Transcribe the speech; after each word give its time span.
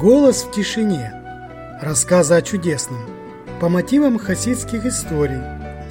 Голос 0.00 0.44
в 0.44 0.50
тишине. 0.50 1.12
Рассказы 1.82 2.32
о 2.32 2.40
чудесном. 2.40 3.04
По 3.60 3.68
мотивам 3.68 4.18
хасидских 4.18 4.86
историй, 4.86 5.42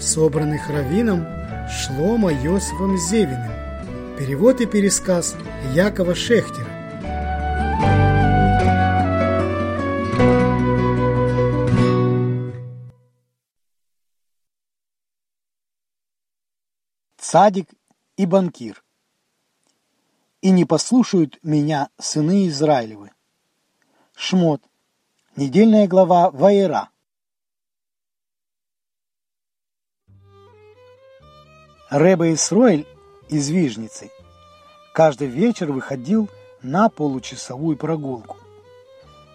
собранных 0.02 0.68
раввином 0.68 1.28
Шлома 1.70 2.34
Йосифом 2.34 2.98
Зевиным. 2.98 3.52
Перевод 4.18 4.62
и 4.62 4.66
пересказ 4.66 5.36
Якова 5.76 6.16
Шехтера. 6.16 6.66
Цадик 17.20 17.70
и 18.18 18.26
банкир. 18.26 18.84
И 20.42 20.50
не 20.50 20.66
послушают 20.66 21.38
меня 21.44 21.90
сыны 22.00 22.48
Израилевы. 22.48 23.12
Шмот. 24.22 24.62
Недельная 25.38 25.88
глава 25.88 26.30
Ваера. 26.30 26.90
Рэба 31.90 32.34
Исроэль 32.34 32.86
из 33.30 33.50
Вижницы 33.50 34.12
каждый 34.94 35.28
вечер 35.28 35.72
выходил 35.72 36.30
на 36.62 36.90
получасовую 36.90 37.78
прогулку. 37.78 38.36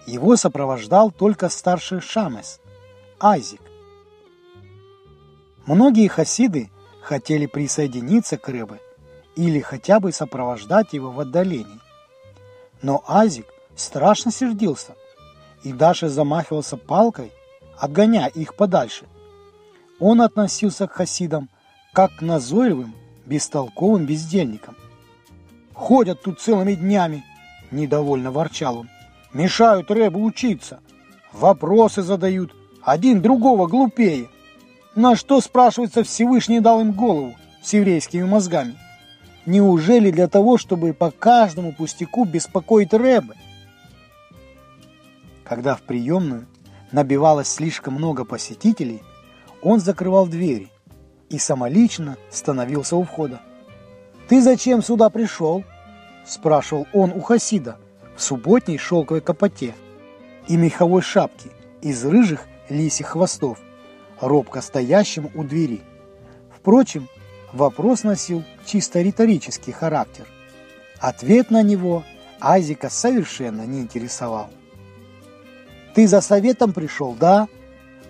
Его 0.06 0.36
сопровождал 0.36 1.10
только 1.10 1.48
старший 1.48 2.02
Шамес, 2.02 2.60
Айзик. 3.18 3.62
Многие 5.64 6.08
хасиды 6.08 6.70
хотели 7.00 7.46
присоединиться 7.46 8.36
к 8.36 8.46
Рэбе 8.50 8.82
или 9.34 9.60
хотя 9.60 9.98
бы 9.98 10.12
сопровождать 10.12 10.92
его 10.92 11.10
в 11.10 11.20
отдалении. 11.20 11.80
Но 12.82 13.02
Азик 13.08 13.46
страшно 13.76 14.30
сердился 14.30 14.94
и 15.62 15.72
даже 15.72 16.08
замахивался 16.08 16.76
палкой, 16.76 17.32
отгоняя 17.78 18.28
их 18.28 18.54
подальше. 18.54 19.06
Он 20.00 20.20
относился 20.20 20.86
к 20.86 20.92
хасидам 20.92 21.48
как 21.92 22.16
к 22.16 22.22
назойливым, 22.22 22.94
бестолковым 23.24 24.04
бездельникам. 24.04 24.76
«Ходят 25.72 26.22
тут 26.22 26.40
целыми 26.40 26.74
днями»,– 26.74 27.24
недовольно 27.70 28.30
ворчал 28.30 28.78
он. 28.78 28.90
«Мешают 29.32 29.90
Рэбу 29.90 30.22
учиться. 30.22 30.80
Вопросы 31.32 32.02
задают, 32.02 32.54
один 32.82 33.22
другого 33.22 33.66
глупее. 33.66 34.28
На 34.94 35.16
что, 35.16 35.40
спрашивается, 35.40 36.04
Всевышний 36.04 36.60
дал 36.60 36.80
им 36.80 36.92
голову 36.92 37.34
с 37.62 37.72
еврейскими 37.72 38.24
мозгами? 38.24 38.76
Неужели 39.46 40.10
для 40.10 40.28
того, 40.28 40.58
чтобы 40.58 40.92
по 40.92 41.10
каждому 41.10 41.72
пустяку 41.72 42.24
беспокоить 42.24 42.92
Рэбе? 42.92 43.34
Когда 45.44 45.76
в 45.76 45.82
приемную 45.82 46.46
набивалось 46.90 47.48
слишком 47.48 47.94
много 47.94 48.24
посетителей, 48.24 49.02
он 49.62 49.80
закрывал 49.80 50.26
двери 50.26 50.70
и 51.28 51.38
самолично 51.38 52.16
становился 52.30 52.96
у 52.96 53.04
входа. 53.04 53.40
«Ты 54.28 54.40
зачем 54.40 54.82
сюда 54.82 55.10
пришел?»– 55.10 55.64
спрашивал 56.26 56.86
он 56.92 57.12
у 57.12 57.20
Хасида 57.20 57.78
в 58.16 58.22
субботней 58.22 58.78
шелковой 58.78 59.20
капоте 59.20 59.74
и 60.48 60.56
меховой 60.56 61.02
шапке 61.02 61.50
из 61.82 62.04
рыжих 62.04 62.46
лисих 62.70 63.08
хвостов, 63.08 63.58
робко 64.20 64.62
стоящим 64.62 65.30
у 65.34 65.44
двери. 65.44 65.82
Впрочем, 66.56 67.08
вопрос 67.52 68.04
носил 68.04 68.42
чисто 68.64 69.02
риторический 69.02 69.72
характер. 69.72 70.26
Ответ 70.98 71.50
на 71.50 71.62
него 71.62 72.04
Азика 72.40 72.88
совершенно 72.88 73.66
не 73.66 73.80
интересовал. 73.80 74.48
Ты 75.94 76.08
за 76.08 76.20
советом 76.20 76.72
пришел, 76.72 77.16
да? 77.18 77.46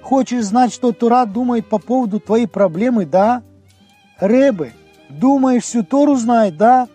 Хочешь 0.00 0.44
знать, 0.44 0.72
что 0.72 0.92
Тура 0.92 1.26
думает 1.26 1.68
по 1.68 1.78
поводу 1.78 2.18
твоей 2.18 2.46
проблемы, 2.46 3.04
да? 3.04 3.42
Ребы, 4.20 4.72
думаешь, 5.10 5.64
всю 5.64 5.84
Тору 5.84 6.16
знает, 6.16 6.56
да? 6.56 6.88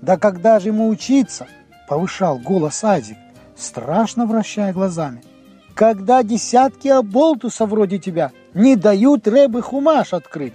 Да 0.00 0.16
когда 0.16 0.60
же 0.60 0.68
ему 0.68 0.88
учиться? 0.88 1.46
Повышал 1.88 2.38
голос 2.38 2.82
Азик, 2.84 3.18
страшно 3.56 4.26
вращая 4.26 4.72
глазами. 4.72 5.22
Когда 5.74 6.22
десятки 6.22 6.88
оболтусов 6.88 7.70
вроде 7.70 7.98
тебя 7.98 8.32
не 8.54 8.76
дают 8.76 9.26
Рэбы 9.26 9.62
Хумаш 9.62 10.12
открыть. 10.12 10.54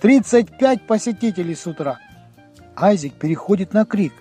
35 0.00 0.86
посетителей 0.86 1.54
с 1.54 1.66
утра. 1.66 1.98
Айзик 2.76 3.14
переходит 3.14 3.72
на 3.72 3.84
крик. 3.84 4.12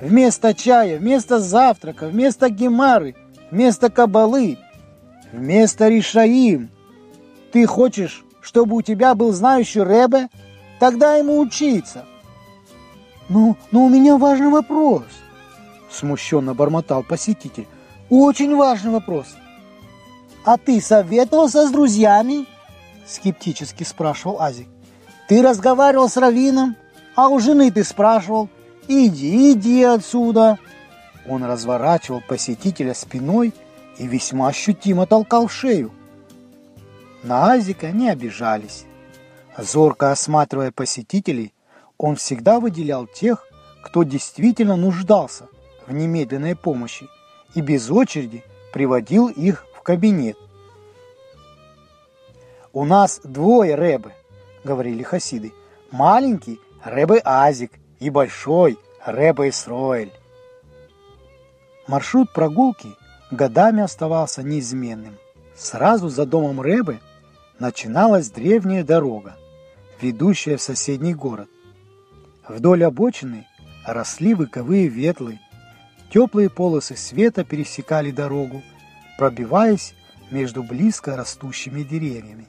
Вместо 0.00 0.54
чая, 0.54 0.98
вместо 0.98 1.38
завтрака, 1.38 2.08
вместо 2.08 2.48
гемары– 2.48 3.14
вместо 3.54 3.88
кабалы, 3.88 4.58
вместо 5.32 5.88
решаим. 5.88 6.70
Ты 7.52 7.66
хочешь, 7.66 8.24
чтобы 8.40 8.74
у 8.76 8.82
тебя 8.82 9.14
был 9.14 9.32
знающий 9.32 9.78
Ребе? 9.84 10.28
Тогда 10.80 11.14
ему 11.14 11.38
учиться. 11.38 12.04
Ну, 13.28 13.56
но 13.70 13.84
у 13.84 13.88
меня 13.88 14.18
важный 14.18 14.48
вопрос, 14.48 15.04
смущенно 15.88 16.52
бормотал 16.52 17.04
посетитель. 17.04 17.68
Очень 18.10 18.56
важный 18.56 18.90
вопрос. 18.90 19.26
А 20.44 20.58
ты 20.58 20.80
советовался 20.80 21.68
с 21.68 21.70
друзьями? 21.70 22.46
Скептически 23.06 23.84
спрашивал 23.84 24.40
Азик. 24.40 24.66
Ты 25.28 25.42
разговаривал 25.42 26.08
с 26.08 26.16
Равином, 26.16 26.74
а 27.14 27.28
у 27.28 27.38
жены 27.38 27.70
ты 27.70 27.84
спрашивал. 27.84 28.48
Иди, 28.88 29.52
иди 29.52 29.84
отсюда. 29.84 30.58
Он 31.26 31.44
разворачивал 31.44 32.20
посетителя 32.20 32.94
спиной 32.94 33.52
и 33.98 34.06
весьма 34.06 34.48
ощутимо 34.48 35.06
толкал 35.06 35.48
шею. 35.48 35.92
На 37.22 37.52
Азика 37.52 37.90
не 37.90 38.10
обижались. 38.10 38.84
Зорко 39.56 40.10
осматривая 40.10 40.72
посетителей, 40.72 41.54
он 41.96 42.16
всегда 42.16 42.60
выделял 42.60 43.06
тех, 43.06 43.46
кто 43.82 44.02
действительно 44.02 44.76
нуждался 44.76 45.46
в 45.86 45.92
немедленной 45.92 46.56
помощи 46.56 47.08
и 47.54 47.60
без 47.60 47.90
очереди 47.90 48.42
приводил 48.72 49.28
их 49.28 49.66
в 49.74 49.82
кабинет. 49.82 50.36
«У 52.72 52.84
нас 52.84 53.20
двое 53.22 53.76
рэбы»,— 53.76 54.12
говорили 54.64 55.02
хасиды. 55.04 55.52
«Маленький 55.92 56.60
рэбы 56.82 57.20
Азик 57.24 57.72
и 58.00 58.10
большой 58.10 58.78
рэбы 59.06 59.48
Исроэль». 59.50 60.12
Маршрут 61.86 62.32
прогулки 62.32 62.96
годами 63.30 63.82
оставался 63.82 64.42
неизменным. 64.42 65.16
Сразу 65.54 66.08
за 66.08 66.24
домом 66.24 66.60
Рэбы 66.60 67.00
начиналась 67.58 68.30
древняя 68.30 68.82
дорога, 68.82 69.36
ведущая 70.00 70.56
в 70.56 70.62
соседний 70.62 71.14
город. 71.14 71.48
Вдоль 72.48 72.84
обочины 72.84 73.46
росли 73.86 74.34
выковые 74.34 74.88
ветлы, 74.88 75.40
теплые 76.10 76.48
полосы 76.48 76.96
света 76.96 77.44
пересекали 77.44 78.10
дорогу, 78.10 78.62
пробиваясь 79.18 79.94
между 80.30 80.62
близко 80.62 81.16
растущими 81.16 81.82
деревьями. 81.82 82.48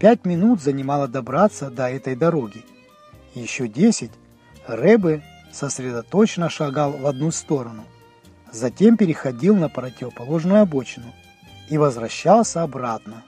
Пять 0.00 0.26
минут 0.26 0.60
занимало 0.60 1.06
добраться 1.06 1.70
до 1.70 1.88
этой 1.88 2.16
дороги. 2.16 2.64
Еще 3.34 3.68
десять 3.68 4.12
Рэбе 4.66 5.22
сосредоточенно 5.52 6.50
шагал 6.50 6.90
в 6.90 7.06
одну 7.06 7.30
сторону– 7.30 7.84
затем 8.52 8.96
переходил 8.96 9.56
на 9.56 9.68
противоположную 9.68 10.62
обочину 10.62 11.12
и 11.68 11.78
возвращался 11.78 12.62
обратно. 12.62 13.24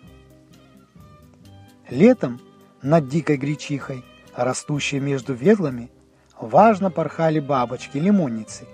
Летом 1.91 2.41
над 2.83 3.09
дикой 3.09 3.37
гречихой, 3.37 4.05
растущей 4.35 5.01
между 5.01 5.35
ветлами, 5.35 5.91
важно 6.39 6.91
порхали 6.91 7.41
бабочки-лимонницы. 7.41 8.67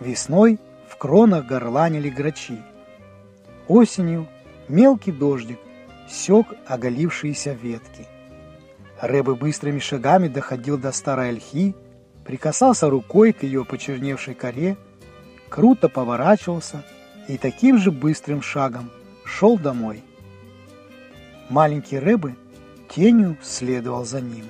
Весной 0.00 0.58
в 0.88 0.96
кронах 0.96 1.46
горланили 1.46 2.08
грачи. 2.08 2.58
Осенью 3.68 4.28
мелкий 4.68 5.12
дождик 5.12 5.58
сёк 6.08 6.46
оголившиеся 6.66 7.52
ветки. 7.52 8.06
Рэбы 9.00 9.34
быстрыми 9.34 9.80
шагами 9.80 10.28
доходил 10.28 10.78
до 10.78 10.92
старой 10.92 11.30
ольхи, 11.30 11.74
прикасался 12.24 12.88
рукой 12.88 13.32
к 13.32 13.42
ее 13.42 13.64
почерневшей 13.64 14.34
коре 14.34 14.76
круто 15.54 15.88
поворачивался 15.88 16.82
и 17.28 17.38
таким 17.38 17.78
же 17.78 17.92
быстрым 17.92 18.42
шагом 18.42 18.90
шел 19.24 19.56
домой. 19.56 20.02
Маленький 21.48 22.00
рыбы 22.00 22.34
тенью 22.92 23.36
следовал 23.40 24.04
за 24.04 24.20
ним. 24.20 24.46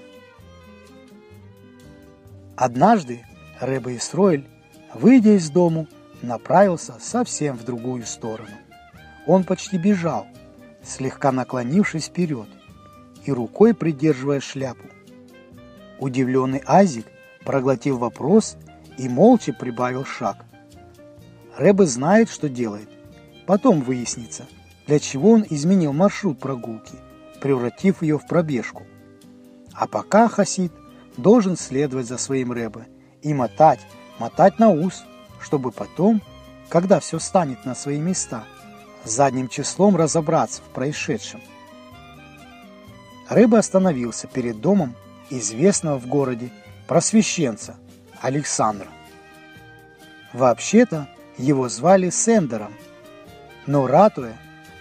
Однажды 2.57 3.21
рыба 3.61 3.95
Исроэль, 3.95 4.49
выйдя 4.95 5.37
из 5.37 5.51
дому, 5.51 5.89
направился 6.23 6.95
совсем 6.99 7.59
в 7.59 7.65
другую 7.65 8.07
сторону. 8.07 8.57
Он 9.27 9.45
почти 9.45 9.77
бежал, 9.77 10.27
слегка 10.83 11.33
наклонившись 11.33 12.07
вперед 12.07 12.49
и 13.27 13.31
рукой 13.31 13.75
придерживая 13.75 14.41
шляпу. 14.41 14.89
Удивленный 15.99 16.63
Азик 16.65 17.05
проглотил 17.45 17.99
вопрос 17.99 18.57
и 18.97 19.07
молча 19.07 19.53
прибавил 19.53 20.07
шаг– 20.07 20.47
Рэбе 21.57 21.87
знает, 21.87 22.29
что 22.29 22.49
делает. 22.49 22.89
Потом 23.47 23.83
выяснится, 23.83 24.47
для 24.87 24.99
чего 24.99 25.33
он 25.33 25.47
изменил 25.49 25.93
маршрут 25.93 26.39
прогулки, 26.39 26.99
превратив 27.41 28.03
ее 28.03 28.19
в 28.19 28.27
пробежку. 28.27 28.85
А 29.73 29.87
пока 29.87 30.29
хасид 30.29 30.73
должен 31.17 31.57
следовать 31.57 32.07
за 32.07 32.19
своим 32.19 32.53
Рэбе 32.53 32.87
и 33.23 33.33
мотать, 33.35 33.81
мотать 34.19 34.59
на 34.59 34.71
ус, 34.71 35.05
чтобы 35.41 35.71
потом, 35.71 36.23
когда 36.69 37.01
все 37.01 37.19
станет 37.19 37.65
на 37.65 37.75
свои 37.75 37.99
места, 37.99 38.45
задним 39.05 39.49
числом 39.49 39.97
разобраться 39.97 40.63
в 40.63 40.73
происшедшем. 40.73 41.41
Рыба 43.29 43.59
остановился 43.59 44.27
перед 44.27 44.61
домом 44.61 44.95
известного 45.31 45.99
в 45.99 46.07
городе 46.07 46.51
просвещенца 46.87 47.77
Александра. 48.21 48.89
Вообще-то 50.33 51.09
его 51.39 51.69
звали 51.69 52.11
Сендером, 52.11 52.75
но 53.67 53.87
ратуя 53.87 54.37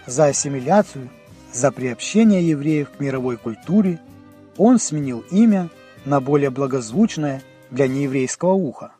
за 0.06 0.26
ассимиляцию, 0.26 1.10
за 1.52 1.72
приобщение 1.72 2.46
евреев 2.48 2.90
к 2.90 3.00
мировой 3.00 3.36
культуре, 3.36 4.00
он 4.56 4.78
сменил 4.78 5.24
имя 5.30 5.70
на 6.04 6.20
более 6.20 6.50
благозвучное 6.50 7.42
для 7.70 7.88
нееврейского 7.88 8.52
уха. 8.52 8.92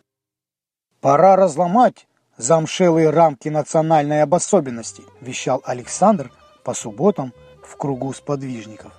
«Пора 1.01 1.37
разломать 1.37 2.07
замшелые 2.37 3.11
рамки 3.11 3.49
национальной 3.49 4.23
обособенности», 4.23 5.05
вещал 5.21 5.63
Александр 5.65 6.33
по 6.65 6.75
субботам 6.75 7.33
в 7.63 7.77
кругу 7.77 8.13
сподвижников. 8.13 8.93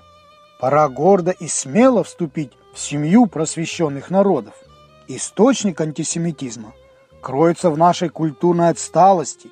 Пора 0.59 0.87
гордо 0.87 1.31
и 1.31 1.47
смело 1.47 2.03
вступить 2.03 2.51
в 2.73 2.79
семью 2.79 3.25
просвещенных 3.25 4.09
народов. 4.09 4.53
Источник 5.07 5.81
антисемитизма 5.81 6.73
кроется 7.25 7.71
в 7.71 7.77
нашей 7.77 8.09
культурной 8.09 8.69
отсталости, 8.69 9.49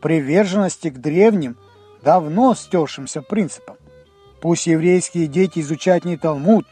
приверженности 0.00 0.90
к 0.90 0.98
древним, 0.98 1.56
давно 2.04 2.54
стершимся 2.54 3.20
принципам. 3.20 3.78
Пусть 4.40 4.68
еврейские 4.68 5.26
дети 5.26 5.58
изучают 5.58 6.04
не 6.04 6.16
Талмуд, 6.16 6.66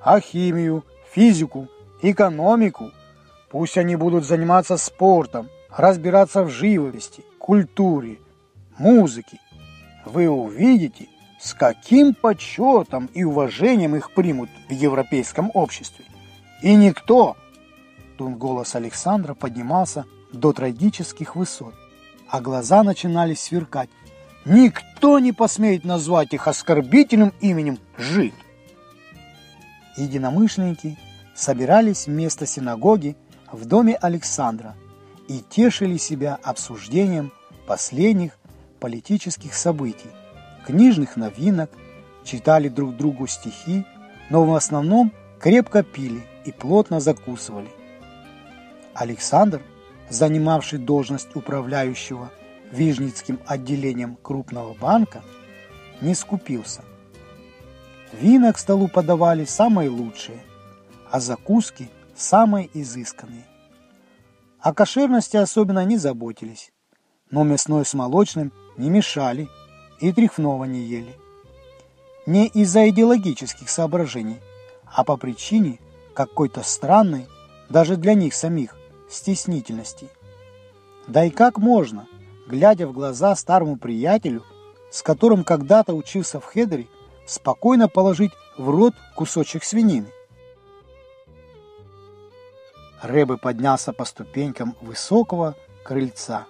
а 0.00 0.18
химию, 0.18 0.84
физику, 1.12 1.68
экономику. 2.02 2.90
Пусть 3.48 3.78
они 3.78 3.94
будут 3.94 4.24
заниматься 4.24 4.76
спортом, 4.76 5.48
разбираться 5.70 6.42
в 6.42 6.50
живописи, 6.50 7.24
культуре, 7.38 8.18
музыке. 8.78 9.38
Вы 10.04 10.28
увидите, 10.28 11.06
с 11.38 11.54
каким 11.54 12.12
почетом 12.12 13.08
и 13.14 13.22
уважением 13.22 13.94
их 13.94 14.10
примут 14.10 14.50
в 14.68 14.72
европейском 14.72 15.52
обществе. 15.54 16.04
И 16.60 16.74
никто, 16.74 17.36
тут 18.16 18.36
голос 18.36 18.74
Александра 18.74 19.34
поднимался 19.34 20.04
до 20.32 20.52
трагических 20.52 21.36
высот, 21.36 21.74
а 22.28 22.40
глаза 22.40 22.82
начинали 22.82 23.34
сверкать, 23.34 23.90
никто 24.44 25.18
не 25.18 25.32
посмеет 25.32 25.84
назвать 25.84 26.32
их 26.32 26.48
оскорбительным 26.48 27.32
именем 27.40 27.78
«жид». 27.96 28.34
Единомышленники 29.96 30.98
собирались 31.34 32.06
вместо 32.06 32.46
синагоги 32.46 33.16
в 33.50 33.64
доме 33.64 33.94
Александра 33.94 34.74
и 35.28 35.40
тешили 35.40 35.96
себя 35.96 36.38
обсуждением 36.42 37.32
последних 37.66 38.38
политических 38.80 39.54
событий, 39.54 40.10
книжных 40.66 41.16
новинок, 41.16 41.70
читали 42.24 42.68
друг 42.68 42.96
другу 42.96 43.26
стихи, 43.26 43.84
но 44.30 44.44
в 44.44 44.54
основном 44.54 45.12
крепко 45.40 45.82
пили 45.82 46.24
и 46.44 46.52
плотно 46.52 47.00
закусывали. 47.00 47.68
Александр, 48.96 49.62
занимавший 50.08 50.78
должность 50.78 51.34
управляющего 51.34 52.30
Вижницким 52.72 53.38
отделением 53.46 54.16
крупного 54.16 54.74
банка, 54.74 55.22
не 56.00 56.14
скупился. 56.14 56.82
Вина 58.12 58.52
к 58.52 58.58
столу 58.58 58.88
подавали 58.88 59.44
самые 59.44 59.88
лучшие, 59.88 60.40
а 61.10 61.20
закуски 61.20 61.88
самые 62.16 62.68
изысканные. 62.74 63.46
О 64.60 64.74
кошерности 64.74 65.36
особенно 65.36 65.84
не 65.84 65.96
заботились, 65.96 66.72
но 67.30 67.44
мясной 67.44 67.84
с 67.84 67.94
молочным 67.94 68.52
не 68.76 68.90
мешали– 68.90 69.48
и 70.00 70.12
трефного 70.12 70.64
не 70.64 70.80
ели. 70.80 71.16
Не 72.26 72.48
из-за 72.48 72.88
идеологических 72.88 73.68
соображений, 73.68 74.40
а 74.84 75.04
по 75.04 75.16
причине 75.16 75.78
какой-то 76.14 76.62
странной, 76.62 77.26
даже 77.68 77.96
для 77.96 78.14
них 78.14 78.34
самих, 78.34 78.75
стеснительности. 79.08 80.08
Да 81.06 81.24
и 81.24 81.30
как 81.30 81.58
можно, 81.58 82.06
глядя 82.46 82.86
в 82.86 82.92
глаза 82.92 83.34
старому 83.36 83.76
приятелю, 83.76 84.44
с 84.90 85.02
которым 85.02 85.44
когда-то 85.44 85.94
учился 85.94 86.40
в 86.40 86.44
Хедере, 86.44 86.88
спокойно 87.26 87.88
положить 87.88 88.32
в 88.56 88.68
рот 88.70 88.94
кусочек 89.14 89.64
свинины? 89.64 90.08
Рэбе 93.02 93.36
поднялся 93.36 93.92
по 93.92 94.04
ступенькам 94.04 94.74
высокого 94.80 95.54
крыльца 95.84 96.46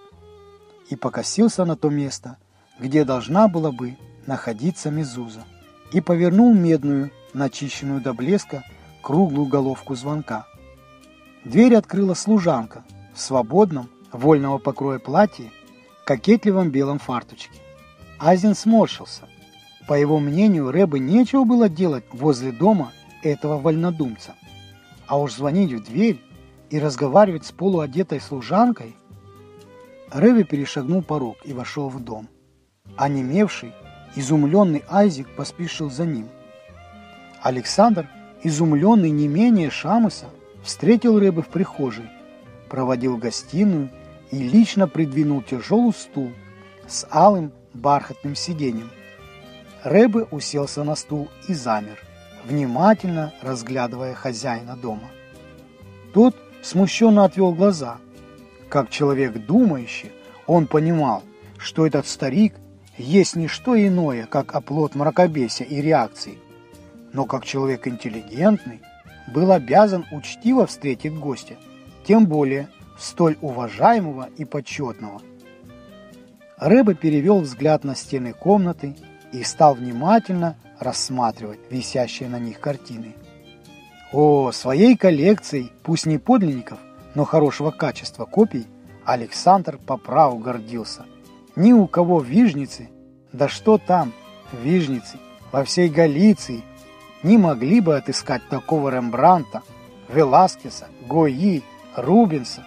и 0.88 0.96
покосился 0.96 1.64
на 1.64 1.76
то 1.76 1.90
место, 1.90 2.38
где 2.78 3.04
должна 3.04 3.48
была 3.48 3.72
бы 3.72 3.96
находиться 4.26 4.90
мезуза, 4.90 5.44
и 5.92 6.00
повернул 6.00 6.54
медную, 6.54 7.10
начищенную 7.32 8.00
до 8.00 8.12
блеска, 8.12 8.64
круглую 9.02 9.46
головку 9.46 9.94
звонка. 9.94 10.46
Дверь 11.46 11.76
открыла 11.76 12.14
служанка 12.14 12.82
в 13.14 13.20
свободном, 13.20 13.88
вольного 14.10 14.58
покроя 14.58 14.98
платье, 14.98 15.52
кокетливом 16.04 16.70
белом 16.70 16.98
фарточке. 16.98 17.60
Азин 18.18 18.56
сморщился. 18.56 19.28
По 19.86 19.94
его 19.94 20.18
мнению, 20.18 20.72
Рэбе 20.72 20.98
нечего 20.98 21.44
было 21.44 21.68
делать 21.68 22.02
возле 22.10 22.50
дома 22.50 22.90
этого 23.22 23.58
вольнодумца. 23.58 24.34
А 25.06 25.20
уж 25.20 25.34
звонить 25.34 25.70
в 25.70 25.84
дверь 25.84 26.20
и 26.70 26.80
разговаривать 26.80 27.46
с 27.46 27.52
полуодетой 27.52 28.20
служанкой. 28.20 28.96
Рэбе 30.10 30.42
перешагнул 30.42 31.00
порог 31.00 31.36
и 31.44 31.52
вошел 31.52 31.88
в 31.88 32.00
дом. 32.00 32.26
Онемевший, 32.96 33.72
изумленный 34.16 34.82
Айзек 34.88 35.28
поспешил 35.36 35.90
за 35.90 36.06
ним. 36.06 36.28
Александр, 37.40 38.08
изумленный 38.42 39.10
не 39.10 39.28
менее 39.28 39.70
Шамыса, 39.70 40.26
встретил 40.66 41.18
рыбы 41.18 41.42
в 41.42 41.48
прихожей, 41.48 42.10
проводил 42.68 43.16
в 43.16 43.20
гостиную 43.20 43.90
и 44.32 44.38
лично 44.38 44.88
придвинул 44.88 45.40
тяжелый 45.40 45.92
стул 45.92 46.32
с 46.88 47.06
алым 47.10 47.52
бархатным 47.72 48.34
сиденьем. 48.34 48.90
Рэбе 49.84 50.24
уселся 50.32 50.82
на 50.82 50.96
стул 50.96 51.28
и 51.48 51.54
замер, 51.54 51.98
внимательно 52.44 53.32
разглядывая 53.40 54.14
хозяина 54.14 54.76
дома. 54.76 55.08
Тот 56.12 56.36
смущенно 56.62 57.24
отвел 57.24 57.52
глаза. 57.52 57.98
Как 58.68 58.90
человек 58.90 59.46
думающий, 59.46 60.10
он 60.46 60.66
понимал, 60.66 61.22
что 61.58 61.86
этот 61.86 62.08
старик 62.08 62.54
есть 62.98 63.36
не 63.36 63.46
что 63.46 63.80
иное, 63.80 64.26
как 64.26 64.54
оплот 64.54 64.96
мракобесия 64.96 65.66
и 65.66 65.80
реакции, 65.80 66.38
но 67.12 67.24
как 67.24 67.44
человек 67.44 67.86
интеллигентный 67.86 68.80
был 69.26 69.52
обязан 69.52 70.06
учтиво 70.10 70.66
встретить 70.66 71.14
гостя, 71.14 71.56
тем 72.06 72.26
более 72.26 72.68
столь 72.98 73.36
уважаемого 73.40 74.28
и 74.36 74.44
почетного. 74.44 75.20
Рыба 76.58 76.94
перевел 76.94 77.40
взгляд 77.40 77.84
на 77.84 77.94
стены 77.94 78.32
комнаты 78.32 78.96
и 79.32 79.42
стал 79.42 79.74
внимательно 79.74 80.56
рассматривать 80.78 81.60
висящие 81.70 82.28
на 82.28 82.38
них 82.38 82.60
картины. 82.60 83.14
О, 84.12 84.52
своей 84.52 84.96
коллекцией, 84.96 85.72
пусть 85.82 86.06
не 86.06 86.18
подлинников, 86.18 86.78
но 87.14 87.24
хорошего 87.24 87.70
качества 87.70 88.24
копий, 88.24 88.66
Александр 89.04 89.78
по 89.78 89.96
праву 89.96 90.38
гордился– 90.38 91.04
ни 91.56 91.72
у 91.72 91.86
кого 91.86 92.18
в 92.18 92.26
Вижнице, 92.26 92.90
да 93.32 93.48
что 93.48 93.78
там, 93.78 94.12
в 94.52 94.62
Вижнице, 94.62 95.18
во 95.50 95.64
всей 95.64 95.88
Галиции, 95.88 96.62
не 97.26 97.38
могли 97.38 97.80
бы 97.80 97.96
отыскать 97.96 98.48
такого 98.48 98.88
Рембранта, 98.88 99.62
Веласкеса, 100.08 100.86
Гои, 101.08 101.64
Рубенса. 101.96 102.64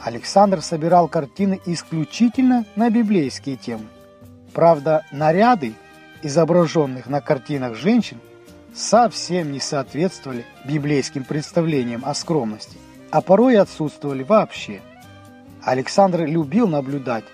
Александр 0.00 0.62
собирал 0.62 1.08
картины 1.08 1.60
исключительно 1.66 2.66
на 2.76 2.88
библейские 2.88 3.56
темы. 3.56 3.86
Правда, 4.52 5.04
наряды, 5.10 5.74
изображенных 6.22 7.06
на 7.08 7.20
картинах 7.20 7.74
женщин, 7.74 8.20
совсем 8.72 9.50
не 9.50 9.58
соответствовали 9.58 10.44
библейским 10.64 11.24
представлениям 11.24 12.04
о 12.04 12.14
скромности, 12.14 12.78
а 13.10 13.20
порой 13.22 13.56
отсутствовали 13.58 14.22
вообще. 14.22 14.82
Александр 15.62 16.26
любил 16.26 16.68
наблюдать, 16.68 17.24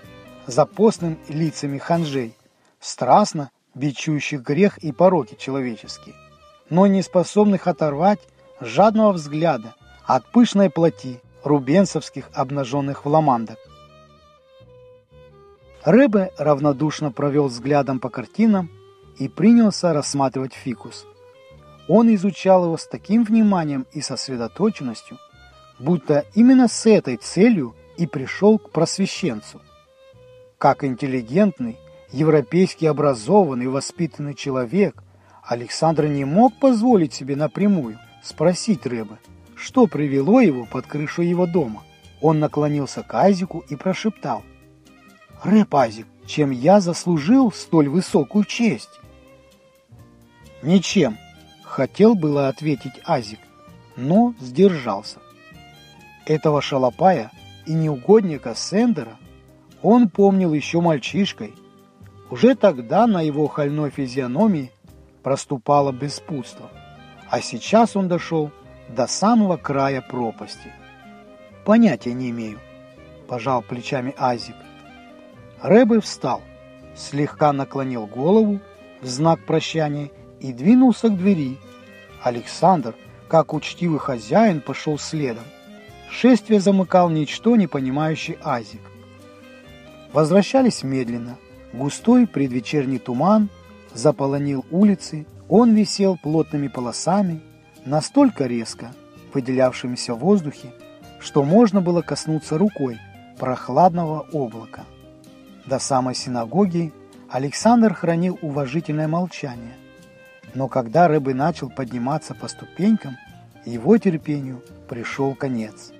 за 0.47 0.65
постным 0.65 1.19
лицами 1.29 1.77
ханжей, 1.77 2.35
страстно 2.79 3.51
бичующих 3.75 4.41
грех 4.41 4.79
и 4.79 4.91
пороки 4.91 5.37
человеческие, 5.39 6.15
но 6.71 6.87
не 6.87 7.03
способных 7.03 7.67
оторвать 7.67 8.21
жадного 8.59 9.11
взгляда 9.11 9.75
от 10.05 10.25
пышной 10.31 10.71
плоти 10.71 11.21
рубенцевских 11.43 12.29
обнаженных 12.33 13.03
фламандок. 13.03 13.59
Рэбе 15.83 16.31
равнодушно 16.37 17.11
провел 17.11 17.47
взглядом 17.47 17.99
по 17.99 18.09
картинам 18.09 18.71
и 19.19 19.27
принялся 19.27 19.93
рассматривать 19.93 20.53
фикус. 20.53 21.05
Он 21.87 22.13
изучал 22.15 22.65
его 22.65 22.77
с 22.77 22.87
таким 22.87 23.25
вниманием 23.25 23.85
и 23.91 24.01
сосредоточенностью, 24.01 25.17
будто 25.77 26.25
именно 26.35 26.67
с 26.67 26.85
этой 26.85 27.17
целью 27.17 27.75
и 27.97 28.07
пришел 28.07 28.57
к 28.57 28.69
просвещенцу. 28.69 29.59
Как 30.57 30.83
интеллигентный, 30.83 31.77
европейски 32.11 32.85
образованный 32.85 33.67
воспитанный 33.67 34.35
человек, 34.35 35.03
Александр 35.43 36.05
не 36.05 36.25
мог 36.25 36.53
позволить 36.59 37.13
себе 37.13 37.35
напрямую 37.35 37.99
спросить 38.23 38.85
Рэба, 38.85 39.19
что 39.55 39.87
привело 39.87 40.39
его 40.41 40.65
под 40.65 40.85
крышу 40.85 41.21
его 41.21 41.47
дома. 41.47 41.83
Он 42.21 42.39
наклонился 42.39 43.03
к 43.03 43.13
Азику 43.15 43.63
и 43.67 43.75
прошептал. 43.75 44.43
«Рэб 45.43 45.73
Азик, 45.73 46.07
чем 46.27 46.51
я 46.51 46.79
заслужил 46.79 47.51
столь 47.51 47.89
высокую 47.89 48.45
честь?» 48.45 48.99
«Ничем»,— 50.61 51.17
хотел 51.63 52.13
было 52.13 52.47
ответить 52.47 53.01
Азик, 53.05 53.39
но 53.95 54.35
сдержался. 54.39 55.17
Этого 56.25 56.61
шалопая 56.61 57.31
и 57.65 57.73
неугодника 57.73 58.53
Сендера 58.53 59.17
он 59.81 60.09
помнил 60.09 60.53
еще 60.53 60.79
мальчишкой. 60.79 61.55
Уже 62.29 62.55
тогда 62.55 63.07
на 63.07 63.21
его 63.21 63.47
хольной 63.47 63.89
физиономии 63.89 64.71
проступало 65.23 65.91
беспутство, 65.91 66.69
а 67.29 67.41
сейчас 67.41 67.95
он 67.95 68.07
дошел 68.07 68.51
до 68.89 69.07
самого 69.07 69.57
края 69.57 70.01
пропасти. 70.01 70.73
«Понятия 71.65 72.13
не 72.13 72.31
имею»,– 72.31 72.59
пожал 73.27 73.61
плечами 73.61 74.13
Азик. 74.17 74.55
Рэбе 75.61 76.01
встал, 76.01 76.41
слегка 76.95 77.53
наклонил 77.53 78.07
голову 78.07 78.59
в 79.01 79.07
знак 79.07 79.45
прощания 79.45 80.09
и 80.39 80.51
двинулся 80.53 81.09
к 81.09 81.17
двери. 81.17 81.57
Александр, 82.23 82.95
как 83.27 83.53
учтивый 83.53 83.99
хозяин, 83.99 84.61
пошел 84.61 84.97
следом. 84.97 85.43
Шествие 86.09 86.59
замыкал 86.59 87.09
ничто 87.09 87.55
не 87.55 87.67
понимающий 87.67 88.37
Азик. 88.43 88.81
Возвращались 90.13 90.83
медленно. 90.83 91.37
Густой 91.73 92.27
предвечерний 92.27 92.99
туман 92.99 93.49
заполонил 93.93 94.65
улицы, 94.71 95.25
он 95.49 95.75
висел 95.75 96.17
плотными 96.17 96.67
полосами, 96.67 97.41
настолько 97.85 98.45
резко 98.45 98.91
выделявшимися 99.33 100.13
в 100.13 100.19
воздухе, 100.19 100.73
что 101.19 101.43
можно 101.43 101.81
было 101.81 102.01
коснуться 102.01 102.57
рукой 102.57 102.99
прохладного 103.37 104.27
облака. 104.31 104.85
До 105.65 105.79
самой 105.79 106.15
синагоги 106.15 106.91
Александр 107.29 107.93
хранил 107.93 108.37
уважительное 108.41 109.07
молчание, 109.07 109.75
но 110.53 110.67
когда 110.67 111.07
рыбы 111.07 111.33
начал 111.33 111.69
подниматься 111.69 112.35
по 112.35 112.47
ступенькам, 112.47 113.17
его 113.65 113.97
терпению 113.97 114.61
пришел 114.89 115.35
конец. 115.35 115.91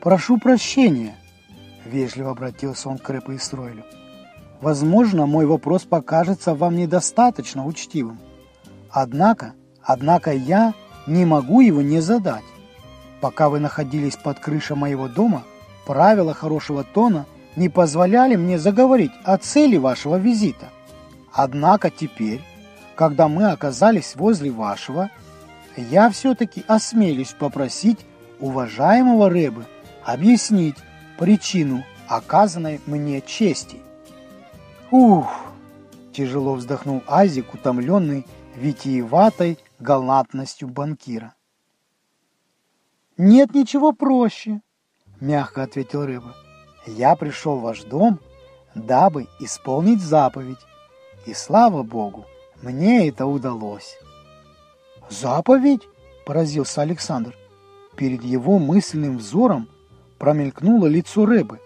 «Прошу 0.00 0.38
прощения»,— 0.38 1.16
вежливо 1.84 2.30
обратился 2.30 2.88
он 2.88 2.98
к 2.98 3.08
Рэпу 3.08 3.32
и 3.32 3.38
Стройлю. 3.38 3.84
«Возможно, 4.60 5.26
мой 5.26 5.46
вопрос 5.46 5.82
покажется 5.82 6.54
вам 6.54 6.76
недостаточно 6.76 7.66
учтивым. 7.66 8.18
Однако, 8.90 9.54
однако 9.82 10.32
я 10.32 10.74
не 11.06 11.24
могу 11.24 11.60
его 11.60 11.82
не 11.82 12.00
задать. 12.00 12.44
Пока 13.20 13.48
вы 13.48 13.60
находились 13.60 14.16
под 14.16 14.38
крышей 14.38 14.76
моего 14.76 15.08
дома, 15.08 15.44
правила 15.86 16.34
хорошего 16.34 16.84
тона 16.84 17.26
не 17.56 17.68
позволяли 17.68 18.36
мне 18.36 18.58
заговорить 18.58 19.12
о 19.24 19.38
цели 19.38 19.76
вашего 19.76 20.16
визита. 20.16 20.68
Однако 21.32 21.90
теперь, 21.90 22.42
когда 22.94 23.28
мы 23.28 23.50
оказались 23.50 24.14
возле 24.16 24.50
вашего, 24.50 25.10
я 25.76 26.10
все-таки 26.10 26.64
осмелюсь 26.66 27.34
попросить 27.38 27.98
уважаемого 28.40 29.28
Рэбы 29.30 29.66
объяснить 30.04 30.76
причину 31.18 31.84
оказанной 32.08 32.80
мне 32.86 33.20
чести. 33.20 33.78
Ух! 34.90 35.28
Тяжело 36.12 36.54
вздохнул 36.54 37.02
Азик, 37.06 37.52
утомленный 37.54 38.24
витиеватой 38.54 39.58
галантностью 39.78 40.68
банкира. 40.68 41.34
«Нет 43.18 43.54
ничего 43.54 43.92
проще»,— 43.92 44.60
мягко 45.20 45.62
ответил 45.62 46.06
рыба. 46.06 46.34
«Я 46.86 47.16
пришел 47.16 47.58
в 47.58 47.62
ваш 47.62 47.82
дом, 47.82 48.20
дабы 48.74 49.26
исполнить 49.40 50.00
заповедь, 50.00 50.64
и 51.26 51.34
слава 51.34 51.82
Богу, 51.82 52.24
мне 52.62 53.08
это 53.08 53.26
удалось». 53.26 53.98
«Заповедь?»— 55.10 55.82
поразился 56.26 56.82
Александр. 56.82 57.36
Перед 57.96 58.22
его 58.22 58.58
мысленным 58.58 59.18
взором 59.18 59.68
промелькнуло 60.18 60.86
лицо 60.86 61.26
рыбы, 61.26 61.60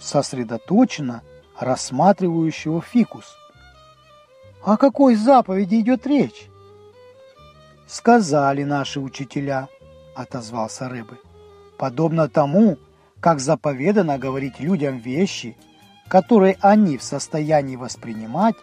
сосредоточенно 0.00 1.22
рассматривающего 1.62 2.82
фикус. 2.82 3.36
О 4.64 4.76
какой 4.76 5.14
заповеди 5.14 5.80
идет 5.80 6.06
речь? 6.06 6.48
Сказали 7.86 8.64
наши 8.64 9.00
учителя, 9.00 9.68
отозвался 10.14 10.88
рыбы. 10.88 11.18
Подобно 11.78 12.28
тому, 12.28 12.78
как 13.20 13.40
заповедано 13.40 14.18
говорить 14.18 14.60
людям 14.60 14.98
вещи, 14.98 15.56
которые 16.08 16.56
они 16.60 16.98
в 16.98 17.02
состоянии 17.02 17.76
воспринимать, 17.76 18.56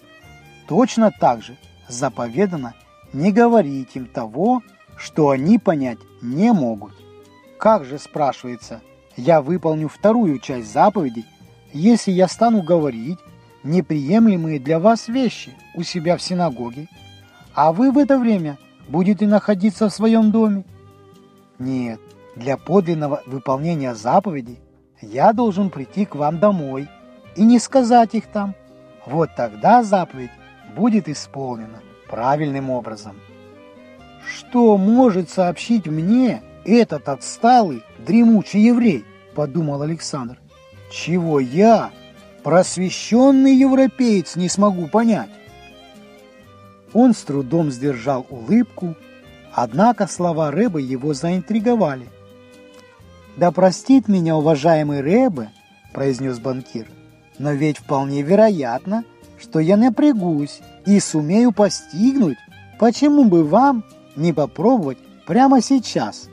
точно 0.68 1.12
так 1.12 1.42
же 1.42 1.58
заповедано 1.88 2.74
не 3.14 3.32
говорить 3.32 3.96
им 3.96 4.06
того, 4.06 4.62
что 4.98 5.30
они 5.30 5.58
понять 5.58 6.00
не 6.22 6.52
могут. 6.54 6.94
Как 7.58 7.86
же, 7.86 7.98
спрашивается, 7.98 8.82
я 9.18 9.42
выполню 9.42 9.90
вторую 9.90 10.40
часть 10.40 10.72
заповеди, 10.72 11.26
если 11.74 12.12
я 12.12 12.28
стану 12.28 12.62
говорить 12.62 13.20
неприемлемые 13.64 14.60
для 14.60 14.80
вас 14.80 15.08
вещи 15.08 15.52
у 15.76 15.84
себя 15.84 16.18
в 16.18 16.22
синагоге, 16.22 16.88
а 17.54 17.72
вы 17.72 17.92
в 17.92 17.98
это 17.98 18.18
время 18.18 18.58
будете 18.88 19.28
находиться 19.28 19.90
в 19.90 19.94
своем 19.94 20.32
доме? 20.32 20.64
Нет, 21.58 22.00
для 22.36 22.58
подлинного 22.58 23.22
выполнения 23.26 23.94
заповедей 23.94 24.60
я 25.02 25.34
должен 25.34 25.70
прийти 25.70 26.06
к 26.06 26.16
вам 26.16 26.40
домой 26.40 26.90
и 27.36 27.44
не 27.44 27.60
сказать 27.60 28.16
их 28.16 28.28
там. 28.28 28.56
Вот 29.06 29.30
тогда 29.36 29.84
заповедь 29.84 30.32
будет 30.76 31.10
исполнена 31.10 31.80
правильным 32.10 32.70
образом. 32.70 33.16
Что 34.26 34.78
может 34.78 35.30
сообщить 35.30 35.88
мне 35.88 36.42
этот 36.66 37.10
отсталый, 37.10 37.84
дремучий 37.98 38.62
еврей? 38.62 39.06
подумал 39.36 39.82
Александр. 39.82 40.38
Чего 40.92 41.40
я, 41.40 41.92
просвещенный 42.44 43.56
европеец, 43.56 44.36
не 44.36 44.50
смогу 44.50 44.88
понять? 44.88 45.30
Он 46.94 47.14
с 47.14 47.22
трудом 47.22 47.70
сдержал 47.70 48.26
улыбку, 48.30 48.96
однако 49.54 50.08
слова 50.08 50.50
Рэбы 50.50 50.82
его 50.82 51.14
заинтриговали. 51.14 52.08
«Да 53.38 53.52
простит 53.52 54.08
меня, 54.08 54.36
уважаемый 54.36 55.02
Рэбе»,– 55.02 55.52
произнес 55.94 56.40
банкир,– 56.40 56.88
«но 57.38 57.52
ведь 57.52 57.78
вполне 57.78 58.24
вероятно, 58.24 59.04
что 59.40 59.60
я 59.60 59.78
напрягусь 59.78 60.60
и 60.86 61.00
сумею 61.00 61.52
постигнуть, 61.52 62.38
почему 62.80 63.26
бы 63.26 63.44
вам 63.44 63.86
не 64.16 64.34
попробовать 64.34 64.98
прямо 65.28 65.62
сейчас?» 65.62 66.28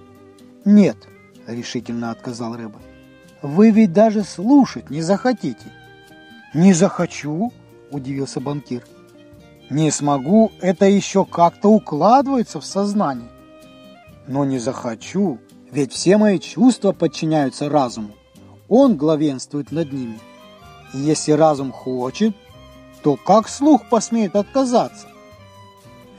«Нет»,– 0.64 0.96
решительно 1.46 2.10
отказал 2.10 2.56
Рэбе. 2.56 2.85
Вы 3.46 3.70
ведь 3.70 3.92
даже 3.92 4.24
слушать 4.24 4.90
не 4.90 5.02
захотите. 5.02 5.72
Не 6.52 6.72
захочу, 6.72 7.52
удивился 7.92 8.40
банкир. 8.40 8.82
Не 9.70 9.92
смогу, 9.92 10.50
это 10.60 10.86
еще 10.86 11.24
как-то 11.24 11.68
укладывается 11.68 12.60
в 12.60 12.64
сознание. 12.64 13.28
Но 14.26 14.44
не 14.44 14.58
захочу, 14.58 15.38
ведь 15.70 15.92
все 15.92 16.16
мои 16.16 16.40
чувства 16.40 16.90
подчиняются 16.90 17.68
разуму. 17.68 18.16
Он 18.68 18.96
главенствует 18.96 19.70
над 19.70 19.92
ними. 19.92 20.18
И 20.92 20.98
если 20.98 21.30
разум 21.30 21.70
хочет, 21.70 22.34
то 23.04 23.14
как 23.14 23.48
слух 23.48 23.88
посмеет 23.88 24.34
отказаться? 24.34 25.06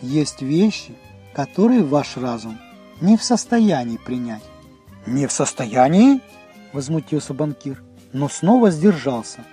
Есть 0.02 0.42
вещи, 0.42 0.96
которые 1.34 1.84
ваш 1.84 2.16
разум 2.16 2.58
не 3.02 3.18
в 3.18 3.24
состоянии 3.24 3.98
принять. 3.98 4.44
Не 5.06 5.28
в 5.28 5.34
состоянии? 5.34 6.22
Возмутился 6.78 7.34
банкир, 7.34 7.82
но 8.14 8.30
снова 8.30 8.70
сдержался 8.70 9.44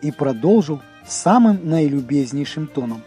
и 0.00 0.12
продолжил 0.12 0.80
самым 1.08 1.68
наилюбезнейшим 1.68 2.68
тоном. 2.68 3.02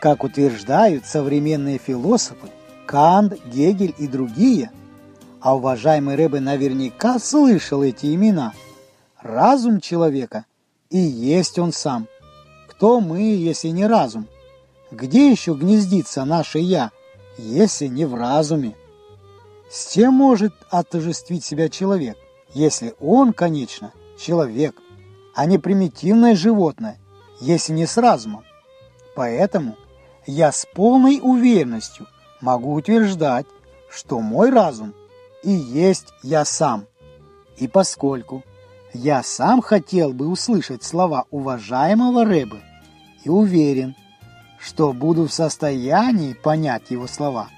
Как 0.00 0.22
утверждают 0.22 1.04
современные 1.04 1.78
философы, 1.78 2.46
Кант, 2.86 3.44
Гегель 3.46 3.92
и 3.98 4.06
другие, 4.06 4.70
а 5.40 5.56
уважаемый 5.56 6.14
Рэбе 6.14 6.38
наверняка 6.38 7.18
слышал 7.18 7.82
эти 7.82 8.14
имена, 8.14 8.52
разум 9.20 9.80
человека 9.80 10.44
и 10.90 10.98
есть 10.98 11.58
он 11.58 11.72
сам. 11.72 12.06
Кто 12.68 13.00
мы, 13.00 13.20
если 13.20 13.68
не 13.68 13.84
разум? 13.84 14.28
Где 14.92 15.28
еще 15.28 15.54
гнездится 15.54 16.24
наше 16.24 16.60
«я», 16.60 16.92
если 17.36 17.88
не 17.88 18.04
в 18.04 18.14
разуме? 18.14 18.76
С 19.68 19.92
чем 19.92 20.14
может 20.14 20.54
отождествить 20.70 21.44
себя 21.44 21.68
человек, 21.68 22.16
если 22.54 22.94
он, 23.00 23.32
конечно, 23.32 23.92
человек, 24.18 24.76
а 25.34 25.46
не 25.46 25.58
примитивное 25.58 26.34
животное, 26.34 26.98
если 27.40 27.72
не 27.72 27.86
с 27.86 27.96
разумом? 27.96 28.44
Поэтому 29.14 29.76
я 30.26 30.52
с 30.52 30.66
полной 30.74 31.20
уверенностью 31.22 32.06
могу 32.40 32.74
утверждать, 32.74 33.46
что 33.90 34.20
мой 34.20 34.50
разум 34.50 34.94
и 35.42 35.50
есть 35.50 36.08
я 36.22 36.44
сам. 36.44 36.86
И 37.56 37.68
поскольку 37.68 38.42
я 38.92 39.22
сам 39.22 39.60
хотел 39.60 40.12
бы 40.12 40.28
услышать 40.28 40.82
слова 40.82 41.26
уважаемого 41.30 42.24
Рэбы 42.24 42.60
и 43.24 43.28
уверен, 43.28 43.94
что 44.58 44.92
буду 44.92 45.26
в 45.26 45.32
состоянии 45.32 46.32
понять 46.32 46.90
его 46.90 47.06
слова, 47.06 47.48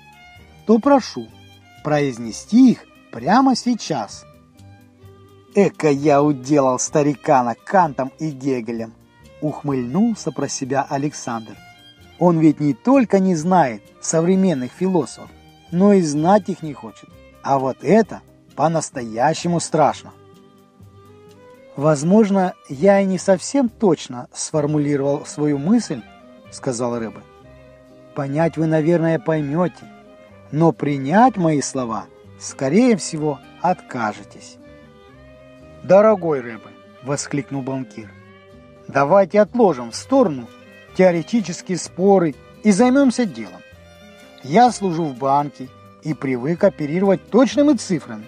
то 0.67 0.79
прошу 0.79 1.29
произнести 1.85 2.73
их 2.73 2.85
прямо 3.13 3.55
сейчас. 3.55 4.26
Эка 5.57 5.89
я 5.89 6.23
уделал 6.23 6.79
старикана 6.79 7.55
Кантом 7.55 8.13
и 8.19 8.29
Гегелем, 8.29 8.93
ухмыльнулся 9.41 10.31
про 10.31 10.49
себя 10.49 10.87
Александр. 10.87 11.57
Он 12.19 12.39
ведь 12.39 12.61
не 12.61 12.75
только 12.75 13.21
не 13.21 13.35
знает 13.35 13.81
современных 14.03 14.71
философов, 14.71 15.31
но 15.71 15.95
и 15.95 16.03
знать 16.03 16.51
их 16.51 16.63
не 16.63 16.75
хочет. 16.75 17.09
А 17.43 17.59
вот 17.59 17.79
это 17.81 18.21
по-настоящему 18.55 19.59
страшно. 19.61 20.13
«Возможно, 21.75 22.53
я 22.69 23.01
и 23.01 23.07
не 23.07 23.17
совсем 23.17 23.71
точно 23.71 24.29
сформулировал 24.35 25.25
свою 25.25 25.57
мысль»,— 25.57 26.03
сказал 26.51 26.99
Рыба. 26.99 27.23
«Понять 28.15 28.59
вы, 28.59 28.67
наверное, 28.67 29.19
поймете, 29.19 29.89
но 30.53 30.73
принять 30.73 31.39
мои 31.39 31.63
слова, 31.63 32.05
скорее 32.39 32.99
всего, 32.99 33.39
откажетесь». 33.63 34.59
«Дорогой 35.87 36.41
Рыба»,— 36.41 36.71
воскликнул 37.03 37.63
банкир,— 37.63 38.11
«давайте 38.89 39.41
отложим 39.41 39.93
в 39.93 39.97
сторону 39.97 40.49
теоретические 40.97 41.79
споры 41.79 42.35
и 42.65 42.73
займемся 42.73 43.25
делом. 43.25 43.61
Я 44.43 44.73
служу 44.73 45.05
в 45.05 45.17
банке 45.17 45.69
и 46.03 46.15
привык 46.15 46.65
оперировать 46.65 47.31
точными 47.31 47.77
цифрами. 47.77 48.27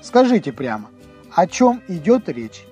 Скажите 0.00 0.52
прямо, 0.52 0.90
о 1.34 1.46
чем 1.46 1.82
идет 1.88 2.28
речь?» 2.28 2.66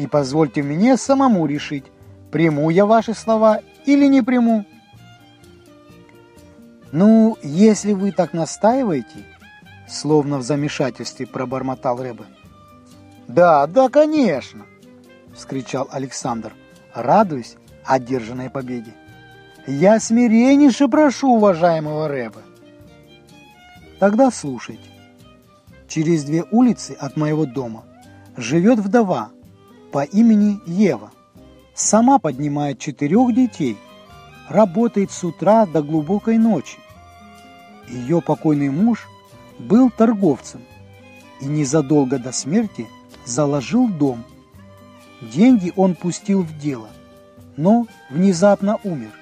и 0.00 0.06
позвольте 0.06 0.62
мне 0.62 0.96
самому 0.96 1.44
решить, 1.44 1.84
приму 2.30 2.70
я 2.70 2.86
ваши 2.86 3.12
слова 3.12 3.60
или 3.84 4.06
не 4.06 4.22
приму. 4.22 4.64
Ну, 6.90 7.36
если 7.42 7.92
вы 7.92 8.10
так 8.10 8.32
настаиваете, 8.32 9.26
словно 9.86 10.38
в 10.38 10.42
замешательстве 10.42 11.26
пробормотал 11.26 12.02
Рэбе. 12.02 12.24
Да, 13.34 13.68
да, 13.68 13.88
конечно, 13.88 14.66
вскричал 15.32 15.88
Александр, 15.92 16.52
радуясь 16.92 17.54
одержанной 17.84 18.50
победе. 18.50 18.92
Я 19.68 20.00
смиреннейше 20.00 20.88
прошу 20.88 21.36
уважаемого 21.36 22.08
Рэбе. 22.08 22.40
Тогда 24.00 24.32
слушайте. 24.32 24.90
Через 25.86 26.24
две 26.24 26.44
улицы 26.50 26.96
от 26.98 27.16
моего 27.16 27.46
дома 27.46 27.84
живет 28.36 28.80
вдова, 28.80 29.30
по 29.92 30.02
имени 30.02 30.58
Ева. 30.66 31.12
Сама 31.72 32.18
поднимает 32.18 32.80
четырех 32.80 33.32
детей, 33.32 33.78
работает 34.48 35.12
с 35.12 35.22
утра 35.22 35.66
до 35.66 35.82
глубокой 35.82 36.36
ночи. 36.36 36.78
Ее 37.88 38.22
покойный 38.22 38.70
муж 38.70 39.06
был 39.60 39.88
торговцем 39.88 40.62
и 41.40 41.46
незадолго 41.46 42.18
до 42.18 42.32
смерти 42.32 42.88
заложил 43.30 43.88
дом. 43.88 44.24
Деньги 45.20 45.72
он 45.76 45.94
пустил 45.94 46.42
в 46.42 46.58
дело, 46.58 46.88
но 47.56 47.86
внезапно 48.10 48.78
умер. 48.84 49.12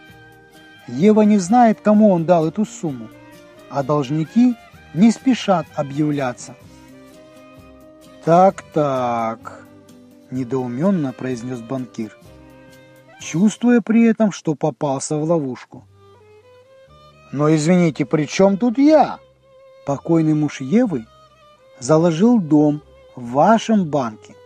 Ева 0.87 1.23
не 1.23 1.39
знает, 1.39 1.81
кому 1.81 2.11
он 2.11 2.25
дал 2.25 2.47
эту 2.47 2.65
сумму, 2.65 3.09
а 3.71 3.83
должники 3.83 4.55
не 4.95 5.11
спешат 5.11 5.67
объявляться. 5.75 6.55
«Так-так», 8.25 9.65
недоуменно 10.31 11.13
произнес 11.13 11.61
банкир, 11.61 12.17
чувствуя 13.21 13.81
при 13.81 14.07
этом, 14.07 14.33
что 14.33 14.55
попался 14.55 15.17
в 15.17 15.25
ловушку. 15.25 15.85
Но 17.33 17.55
извините, 17.55 18.07
при 18.07 18.27
чем 18.27 18.57
тут 18.57 18.79
я? 18.79 19.19
Покойный 19.87 20.35
муж 20.35 20.61
Евы 20.61 21.07
заложил 21.79 22.39
дом 22.41 22.83
в 23.19 23.33
вашем 23.33 23.85
банке. 23.85 24.37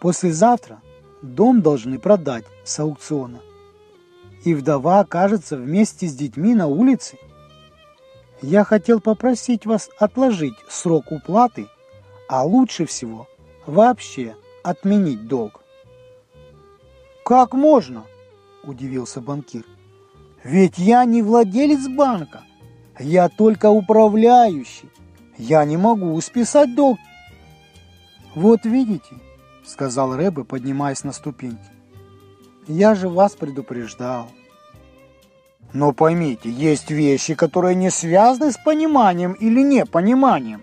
Послезавтра 0.00 0.80
дом 1.22 1.60
должны 1.60 1.98
продать 1.98 2.44
с 2.64 2.80
аукциона. 2.80 3.40
И 4.44 4.54
вдова 4.54 5.00
окажется 5.00 5.56
вместе 5.56 6.06
с 6.06 6.14
детьми 6.14 6.54
на 6.54 6.66
улице. 6.66 7.18
Я 8.42 8.64
хотел 8.64 9.00
попросить 9.00 9.66
вас 9.66 9.90
отложить 9.98 10.54
срок 10.68 11.12
уплаты, 11.12 11.68
а 12.28 12.44
лучше 12.44 12.86
всего 12.86 13.28
вообще 13.66 14.34
отменить 14.62 15.28
долг. 15.28 15.60
«Как 17.24 17.52
можно?»– 17.54 18.04
удивился 18.64 19.20
банкир. 19.20 19.64
«Ведь 20.42 20.78
я 20.78 21.04
не 21.04 21.22
владелец 21.22 21.88
банка, 21.88 22.42
я 22.98 23.28
только 23.28 23.70
управляющий. 23.70 24.90
Я 25.38 25.64
не 25.64 25.76
могу 25.76 26.18
списать 26.20 26.74
долг». 26.74 26.98
«Вот 28.34 28.64
видите»,– 28.64 29.16
сказал 29.64 30.16
Рэбе, 30.16 30.44
поднимаясь 30.44 31.04
на 31.04 31.12
ступеньки. 31.12 31.58
«Я 32.66 32.94
же 32.94 33.08
вас 33.08 33.34
предупреждал». 33.34 34.28
Но 35.72 35.92
поймите, 35.92 36.50
есть 36.50 36.90
вещи, 36.90 37.34
которые 37.34 37.74
не 37.74 37.90
связаны 37.90 38.52
с 38.52 38.56
пониманием 38.56 39.32
или 39.32 39.60
непониманием. 39.60 40.62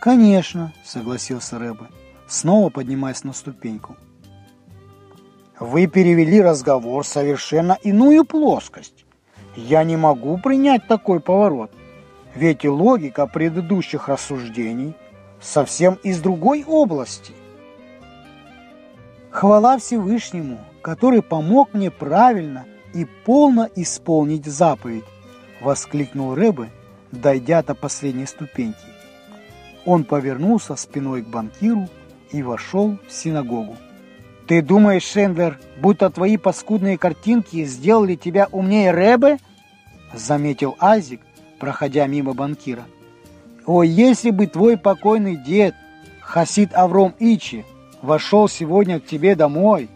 Конечно, 0.00 0.74
согласился 0.84 1.58
Рэбе 1.58 1.88
снова 2.26 2.70
поднимаясь 2.70 3.24
на 3.24 3.32
ступеньку. 3.32 3.96
Вы 5.58 5.86
перевели 5.86 6.40
разговор 6.40 7.04
в 7.04 7.06
совершенно 7.06 7.78
иную 7.82 8.24
плоскость. 8.24 9.04
Я 9.56 9.84
не 9.84 9.96
могу 9.96 10.36
принять 10.38 10.88
такой 10.88 11.20
поворот, 11.20 11.70
ведь 12.34 12.64
и 12.64 12.68
логика 12.68 13.26
предыдущих 13.26 14.08
рассуждений 14.08 14.94
совсем 15.44 15.98
из 16.02 16.20
другой 16.20 16.64
области. 16.64 17.32
Хвала 19.30 19.78
Всевышнему, 19.78 20.58
который 20.80 21.22
помог 21.22 21.74
мне 21.74 21.90
правильно 21.90 22.64
и 22.94 23.04
полно 23.04 23.68
исполнить 23.76 24.46
заповедь, 24.46 25.04
воскликнул 25.60 26.34
Рэбе, 26.34 26.70
дойдя 27.12 27.62
до 27.62 27.74
последней 27.74 28.26
ступеньки. 28.26 28.78
Он 29.84 30.04
повернулся 30.04 30.76
спиной 30.76 31.22
к 31.22 31.28
банкиру 31.28 31.88
и 32.30 32.42
вошел 32.42 32.98
в 33.06 33.12
синагогу. 33.12 33.76
«Ты 34.46 34.62
думаешь, 34.62 35.04
Шендлер, 35.04 35.58
будто 35.80 36.10
твои 36.10 36.36
паскудные 36.36 36.96
картинки 36.96 37.64
сделали 37.64 38.14
тебя 38.14 38.48
умнее 38.50 38.92
Рэбе?» 38.92 39.38
Заметил 40.12 40.76
Азик, 40.78 41.20
проходя 41.58 42.06
мимо 42.06 42.34
банкира. 42.34 42.84
«О, 43.66 43.82
если 43.82 44.30
бы 44.30 44.46
твой 44.46 44.76
покойный 44.76 45.36
дед, 45.36 45.74
Хасид 46.20 46.74
Авром 46.74 47.14
Ичи, 47.18 47.64
вошел 48.02 48.48
сегодня 48.48 49.00
к 49.00 49.06
тебе 49.06 49.34
домой, 49.34 49.88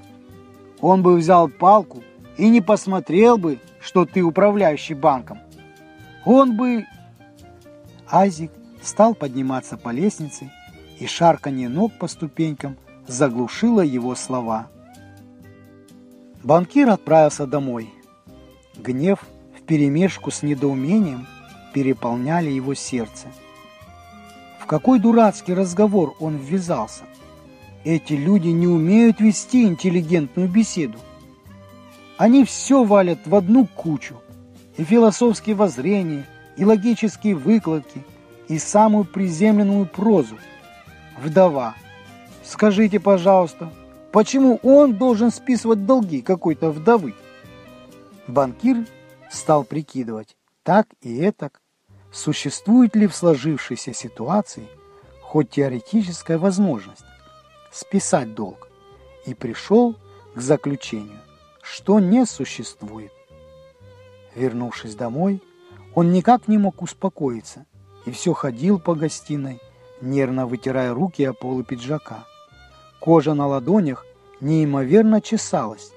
он 0.81 1.02
бы 1.02 1.16
взял 1.16 1.48
палку 1.48 2.02
и 2.37 2.48
не 2.48 2.61
посмотрел 2.61 3.37
бы, 3.37 3.59
что 3.81 4.07
ты 4.07 4.22
управляющий 4.22 4.94
банком. 4.94 5.38
Он 6.24 6.57
бы...» 6.57 6.87
Азик 8.11 8.50
стал 8.83 9.14
подниматься 9.14 9.76
по 9.76 9.90
лестнице 9.90 10.50
и 10.98 11.07
шарканье 11.07 11.68
ног 11.68 11.92
по 11.98 12.07
ступенькам 12.09 12.76
заглушило 13.07 13.81
его 13.81 14.14
слова. 14.14 14.68
Банкир 16.42 16.88
отправился 16.90 17.46
домой. 17.46 17.90
Гнев 18.76 19.24
вперемешку 19.59 20.31
с 20.31 20.42
недоумением 20.42 21.26
переполняли 21.74 22.50
его 22.50 22.74
сердце. 22.74 23.28
Какой 24.68 25.00
дурацкий 25.00 25.54
разговор 25.54 26.14
он 26.20 26.37
ввязался? 26.37 27.02
Эти 27.85 28.12
люди 28.12 28.48
не 28.48 28.68
умеют 28.68 29.18
вести 29.18 29.64
интеллигентную 29.64 30.48
беседу. 30.48 30.98
Они 32.16 32.44
все 32.44 32.85
валят 32.85 33.26
в 33.26 33.35
одну 33.35 33.66
кучу. 33.66 34.14
И 34.76 34.85
философские 34.85 35.57
воззрения, 35.57 36.24
и 36.57 36.64
логические 36.64 37.35
выкладки, 37.35 38.04
и 38.46 38.59
самую 38.59 39.04
приземленную 39.04 39.87
прозу– 39.87 40.37
вдова. 41.20 41.74
Скажите, 42.44 43.00
пожалуйста, 43.00 43.72
Почему 44.12 44.59
он 44.62 44.94
должен 44.94 45.31
списывать 45.31 45.85
долги 45.85 46.22
какой-то 46.22 46.70
вдовы? 46.70 47.14
Банкир 48.26 48.87
стал 49.31 49.64
прикидывать, 49.64 50.37
так 50.62 50.87
и 51.02 51.18
этак, 51.18 51.61
существует 52.12 52.97
ли 52.97 53.07
в 53.07 53.14
сложившейся 53.14 53.92
ситуации 53.92 54.68
хоть 55.21 55.51
теоретическая 55.51 56.38
возможность 56.38 57.05
списать 57.71 58.35
долг, 58.35 58.68
и 59.27 59.35
пришел 59.35 59.94
к 60.35 60.40
заключению, 60.40 61.21
что 61.62 62.01
не 62.01 62.25
существует. 62.25 63.12
Вернувшись 64.35 64.94
домой, 64.94 65.42
он 65.94 66.12
никак 66.12 66.49
не 66.49 66.59
мог 66.59 66.81
успокоиться 66.83 67.66
и 68.07 68.11
все 68.11 68.33
ходил 68.33 68.79
по 68.79 68.94
гостиной, 68.94 69.61
нервно 70.01 70.47
вытирая 70.47 70.94
руки 70.94 71.23
о 71.25 71.33
полы 71.33 71.64
пиджака. 71.64 72.25
Кожа 73.01 73.35
на 73.35 73.47
ладонях 73.47 74.07
неимоверно 74.40 75.21
чесалась. 75.21 75.92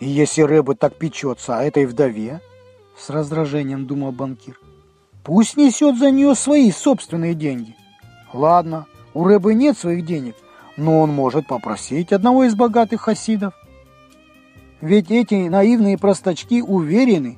«И 0.00 0.06
если 0.06 0.42
Рэба 0.42 0.74
так 0.74 0.94
печется 0.96 1.58
о 1.58 1.62
этой 1.62 1.86
вдове?»— 1.86 2.40
с 2.96 3.10
раздражением 3.10 3.86
думал 3.86 4.12
банкир. 4.12 4.60
«Пусть 5.28 5.58
несет 5.58 5.98
за 5.98 6.10
нее 6.10 6.34
свои 6.34 6.72
собственные 6.72 7.34
деньги. 7.34 7.76
Ладно, 8.32 8.86
у 9.12 9.24
Рэбы 9.24 9.52
нет 9.52 9.76
своих 9.76 10.06
денег, 10.06 10.34
но 10.78 11.00
он 11.00 11.12
может 11.12 11.46
попросить 11.46 12.14
одного 12.14 12.44
из 12.44 12.54
богатых 12.54 13.02
хасидов. 13.02 13.52
Ведь 14.80 15.10
эти 15.10 15.34
наивные 15.34 15.98
простачки 15.98 16.62
уверены, 16.62 17.36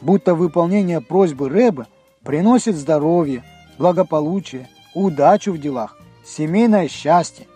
будто 0.00 0.36
выполнение 0.36 1.00
просьбы 1.00 1.48
Рэбы 1.48 1.88
приносит 2.22 2.76
здоровье, 2.76 3.42
благополучие, 3.76 4.68
удачу 4.94 5.50
в 5.52 5.58
делах, 5.58 5.98
семейное 6.24 6.86
счастье. 6.86 7.48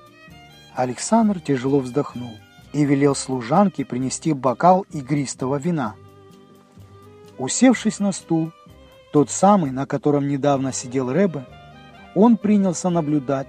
Александр 0.75 1.38
тяжело 1.38 1.79
вздохнул 1.79 2.33
и 2.72 2.85
велел 2.85 3.14
служанке 3.14 3.85
принести 3.85 4.33
бокал 4.33 4.85
игристого 4.90 5.61
вина. 5.61 5.94
Усевшись 7.38 8.01
на 8.01 8.11
стул, 8.11 8.51
тот 9.17 9.31
самый, 9.31 9.71
на 9.71 9.87
котором 9.87 10.29
недавно 10.29 10.75
сидел 10.75 11.11
Рэбе, 11.11 11.47
он 12.15 12.37
принялся 12.37 12.91
наблюдать, 12.91 13.49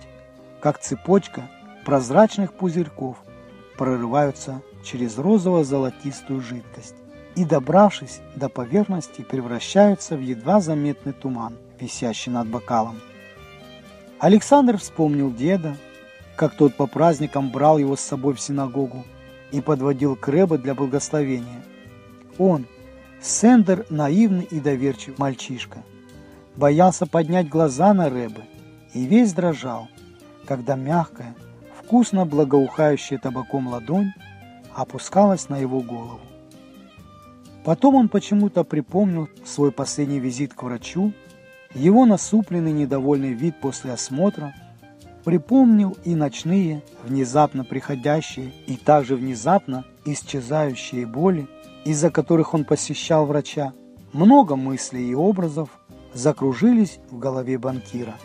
как 0.61 0.79
цепочка 0.79 1.49
прозрачных 1.83 2.53
пузырьков 2.53 3.17
прорываются 3.77 4.61
через 4.81 5.17
розово-золотистую 5.17 6.39
жидкость 6.39 6.95
и, 7.35 7.43
добравшись 7.43 8.21
до 8.33 8.47
поверхности, 8.47 9.23
превращаются 9.23 10.15
в 10.15 10.21
едва 10.21 10.61
заметный 10.61 11.11
туман, 11.11 11.57
висящий 11.81 12.31
над 12.31 12.47
бокалом. 12.47 13.01
Александр 14.19 14.77
вспомнил 14.77 15.33
деда, 15.33 15.75
как 16.37 16.55
тот 16.55 16.75
по 16.75 16.87
праздникам 16.87 17.51
брал 17.51 17.77
его 17.77 17.97
с 17.97 17.99
собой 17.99 18.35
в 18.35 18.39
синагогу 18.39 19.03
и 19.51 19.59
подводил 19.59 20.15
к 20.15 20.29
Рэбе 20.29 20.59
для 20.59 20.73
благословения. 20.73 21.61
Он, 22.37 22.65
Сендер, 23.21 23.85
наивный 23.89 24.47
и 24.49 24.59
доверчивый 24.59 25.15
мальчишка, 25.17 25.83
боялся 26.55 27.05
поднять 27.05 27.49
глаза 27.49 27.93
на 27.93 28.09
Рэбе 28.09 28.45
и 28.93 29.05
весь 29.05 29.33
дрожал, 29.33 29.87
когда 30.45 30.75
мягкая, 30.75 31.35
вкусно 31.77 32.25
благоухающая 32.25 33.17
табаком 33.17 33.67
ладонь 33.67 34.13
опускалась 34.75 35.49
на 35.49 35.57
его 35.57 35.81
голову. 35.81 36.19
Потом 37.65 37.95
он 37.95 38.09
почему-то 38.09 38.63
припомнил 38.63 39.29
свой 39.45 39.71
последний 39.71 40.19
визит 40.19 40.53
к 40.53 40.63
врачу, 40.63 41.11
его 41.73 42.05
насупленный 42.05 42.71
недовольный 42.71 43.33
вид 43.33 43.59
после 43.59 43.93
осмотра– 43.93 44.53
Припомнил 45.27 45.97
и 46.05 46.15
ночные, 46.15 46.81
внезапно 47.03 47.65
приходящие 47.65 48.53
и 48.65 48.77
также 48.77 49.17
внезапно 49.17 49.83
исчезающие 50.07 51.05
боли, 51.05 51.47
из-за 51.85 52.09
которых 52.09 52.53
он 52.53 52.65
посещал 52.65 53.25
врача. 53.25 53.73
Много 54.13 54.55
мыслей 54.55 55.09
и 55.09 55.15
образов 55.15 55.69
закружились 56.13 56.99
в 57.11 57.19
голове 57.19 57.57
банкира. 57.57 58.15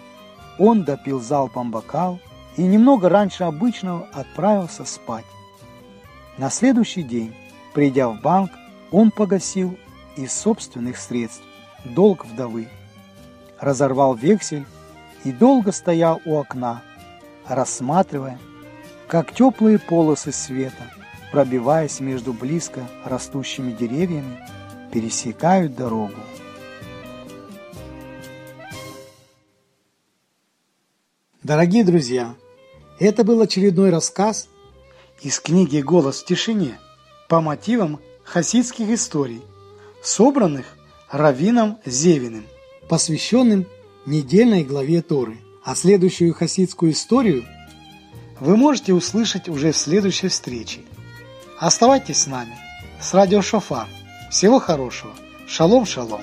Он 0.59 0.85
допил 0.85 1.21
залпом 1.21 1.71
бокал 1.71 2.18
и 2.57 2.62
немного 2.62 3.09
раньше 3.09 3.45
обычного 3.45 4.09
отправился 4.12 4.85
спать. 4.85 5.25
На 6.38 6.51
следующий 6.51 7.03
день, 7.03 7.35
придя 7.75 8.09
в 8.09 8.21
банк, 8.21 8.51
он 8.90 9.11
погасил 9.11 9.77
из 10.16 10.33
собственных 10.33 10.99
средств 10.99 11.42
долг 11.85 12.27
вдовы, 12.27 12.68
разорвал 13.61 14.14
вексель 14.14 14.66
и 15.25 15.33
долго 15.33 15.73
стоял 15.73 16.21
у 16.25 16.37
окна, 16.37 16.83
рассматривая, 17.47 18.38
как 19.09 19.33
теплые 19.33 19.79
полосы 19.79 20.33
света, 20.33 20.85
пробиваясь 21.33 21.99
между 21.99 22.33
близко 22.33 22.88
растущими 23.05 23.73
деревьями, 23.73 24.38
пересекают 24.92 25.75
дорогу. 25.75 26.14
Дорогие 31.42 31.83
друзья, 31.83 32.37
это 33.01 33.25
был 33.25 33.40
очередной 33.40 33.90
рассказ 33.90 34.49
из 35.23 35.40
книги 35.40 35.81
«Голос 35.81 36.23
в 36.23 36.27
тишине» 36.27 36.79
по 37.29 37.40
мотивам 37.40 37.99
хасидских 38.23 38.90
историй, 38.90 39.42
собранных 40.05 40.77
Равином 41.11 41.79
Зевиным, 41.85 42.45
посвященным 42.88 43.66
недельной 44.07 44.62
главе 44.62 45.03
Торы– 45.03 45.38
а 45.64 45.75
следующую 45.75 46.35
хасидскую 46.35 46.92
историю 46.92 47.45
вы 48.40 48.57
можете 48.57 48.92
услышать 48.92 49.49
уже 49.49 49.73
в 49.73 49.77
следующей 49.77 50.29
встрече. 50.29 50.81
Оставайтесь 51.62 52.22
с 52.22 52.27
нами, 52.27 52.57
с 53.01 53.14
радио 53.14 53.40
Шофар. 53.40 53.87
Всего 54.31 54.59
хорошего. 54.59 55.12
Шалом, 55.46 55.87
шалом. 55.87 56.22